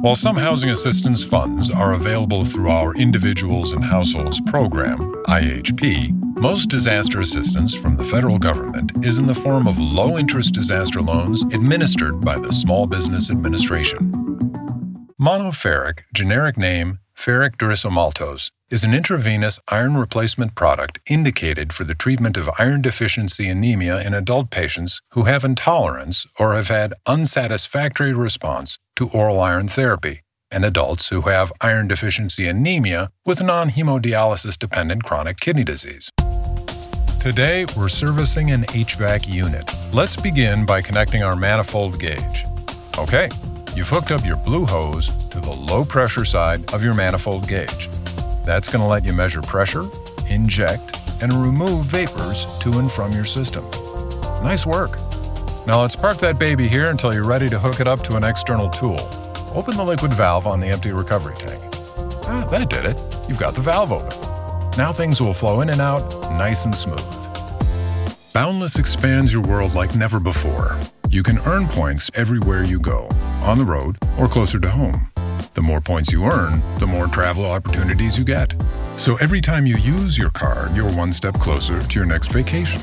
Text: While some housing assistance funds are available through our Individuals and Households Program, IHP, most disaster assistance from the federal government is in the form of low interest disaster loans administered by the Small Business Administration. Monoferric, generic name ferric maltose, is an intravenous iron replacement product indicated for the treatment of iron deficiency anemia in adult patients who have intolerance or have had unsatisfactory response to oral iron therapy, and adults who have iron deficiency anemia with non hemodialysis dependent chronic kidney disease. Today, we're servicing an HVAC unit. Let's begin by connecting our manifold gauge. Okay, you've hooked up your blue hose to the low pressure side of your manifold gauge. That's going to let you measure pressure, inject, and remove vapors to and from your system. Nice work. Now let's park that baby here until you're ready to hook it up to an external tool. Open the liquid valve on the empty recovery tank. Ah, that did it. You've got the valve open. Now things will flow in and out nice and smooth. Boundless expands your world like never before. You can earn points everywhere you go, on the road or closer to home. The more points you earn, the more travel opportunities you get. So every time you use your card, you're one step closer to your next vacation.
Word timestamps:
While 0.00 0.14
some 0.14 0.36
housing 0.36 0.68
assistance 0.70 1.24
funds 1.24 1.70
are 1.70 1.94
available 1.94 2.44
through 2.44 2.68
our 2.68 2.94
Individuals 2.96 3.72
and 3.72 3.82
Households 3.82 4.40
Program, 4.42 4.98
IHP, 5.24 6.12
most 6.38 6.68
disaster 6.68 7.20
assistance 7.20 7.74
from 7.74 7.96
the 7.96 8.04
federal 8.04 8.38
government 8.38 8.92
is 9.04 9.16
in 9.16 9.26
the 9.26 9.34
form 9.34 9.66
of 9.66 9.78
low 9.78 10.18
interest 10.18 10.52
disaster 10.52 11.00
loans 11.00 11.44
administered 11.44 12.20
by 12.20 12.38
the 12.38 12.52
Small 12.52 12.86
Business 12.86 13.30
Administration. 13.30 14.12
Monoferric, 15.18 16.00
generic 16.12 16.58
name 16.58 16.98
ferric 17.16 17.56
maltose, 17.56 18.50
is 18.70 18.84
an 18.84 18.92
intravenous 18.92 19.58
iron 19.68 19.96
replacement 19.96 20.54
product 20.54 20.98
indicated 21.08 21.72
for 21.72 21.84
the 21.84 21.94
treatment 21.94 22.36
of 22.36 22.50
iron 22.58 22.82
deficiency 22.82 23.48
anemia 23.48 24.06
in 24.06 24.12
adult 24.12 24.50
patients 24.50 25.00
who 25.12 25.24
have 25.24 25.42
intolerance 25.42 26.26
or 26.38 26.54
have 26.54 26.68
had 26.68 26.92
unsatisfactory 27.06 28.12
response 28.12 28.78
to 28.96 29.08
oral 29.10 29.40
iron 29.40 29.68
therapy, 29.68 30.22
and 30.50 30.64
adults 30.64 31.08
who 31.08 31.22
have 31.22 31.52
iron 31.60 31.86
deficiency 31.86 32.48
anemia 32.48 33.10
with 33.24 33.42
non 33.42 33.70
hemodialysis 33.70 34.58
dependent 34.58 35.04
chronic 35.04 35.38
kidney 35.38 35.64
disease. 35.64 36.10
Today, 37.20 37.66
we're 37.76 37.88
servicing 37.88 38.52
an 38.52 38.62
HVAC 38.62 39.28
unit. 39.28 39.68
Let's 39.92 40.16
begin 40.16 40.64
by 40.64 40.80
connecting 40.80 41.22
our 41.22 41.34
manifold 41.34 41.98
gauge. 41.98 42.44
Okay, 42.98 43.28
you've 43.74 43.88
hooked 43.88 44.12
up 44.12 44.24
your 44.24 44.36
blue 44.36 44.64
hose 44.64 45.08
to 45.28 45.40
the 45.40 45.50
low 45.50 45.84
pressure 45.84 46.24
side 46.24 46.72
of 46.72 46.84
your 46.84 46.94
manifold 46.94 47.48
gauge. 47.48 47.90
That's 48.44 48.68
going 48.68 48.80
to 48.80 48.88
let 48.88 49.04
you 49.04 49.12
measure 49.12 49.42
pressure, 49.42 49.88
inject, 50.30 50.96
and 51.20 51.32
remove 51.32 51.86
vapors 51.86 52.46
to 52.60 52.78
and 52.78 52.90
from 52.90 53.12
your 53.12 53.24
system. 53.24 53.68
Nice 54.42 54.64
work. 54.64 54.98
Now 55.66 55.82
let's 55.82 55.96
park 55.96 56.18
that 56.18 56.38
baby 56.38 56.68
here 56.68 56.90
until 56.90 57.12
you're 57.12 57.24
ready 57.24 57.48
to 57.48 57.58
hook 57.58 57.80
it 57.80 57.88
up 57.88 58.02
to 58.04 58.14
an 58.14 58.22
external 58.22 58.70
tool. 58.70 59.00
Open 59.52 59.76
the 59.76 59.82
liquid 59.82 60.12
valve 60.12 60.46
on 60.46 60.60
the 60.60 60.68
empty 60.68 60.92
recovery 60.92 61.34
tank. 61.36 61.60
Ah, 62.28 62.46
that 62.52 62.70
did 62.70 62.84
it. 62.84 62.96
You've 63.28 63.40
got 63.40 63.56
the 63.56 63.62
valve 63.62 63.90
open. 63.90 64.16
Now 64.78 64.92
things 64.92 65.20
will 65.20 65.34
flow 65.34 65.62
in 65.62 65.70
and 65.70 65.80
out 65.80 66.08
nice 66.38 66.66
and 66.66 66.74
smooth. 66.74 67.02
Boundless 68.32 68.78
expands 68.78 69.32
your 69.32 69.42
world 69.42 69.74
like 69.74 69.96
never 69.96 70.20
before. 70.20 70.76
You 71.10 71.24
can 71.24 71.40
earn 71.46 71.66
points 71.66 72.12
everywhere 72.14 72.62
you 72.62 72.78
go, 72.78 73.08
on 73.42 73.58
the 73.58 73.64
road 73.64 73.96
or 74.20 74.28
closer 74.28 74.60
to 74.60 74.70
home. 74.70 75.10
The 75.54 75.62
more 75.62 75.80
points 75.80 76.12
you 76.12 76.26
earn, 76.26 76.62
the 76.78 76.86
more 76.86 77.08
travel 77.08 77.46
opportunities 77.46 78.16
you 78.16 78.24
get. 78.24 78.54
So 78.98 79.16
every 79.16 79.40
time 79.40 79.66
you 79.66 79.78
use 79.78 80.16
your 80.16 80.30
card, 80.30 80.76
you're 80.76 80.92
one 80.92 81.12
step 81.12 81.34
closer 81.34 81.82
to 81.82 81.94
your 81.98 82.06
next 82.06 82.30
vacation. 82.30 82.80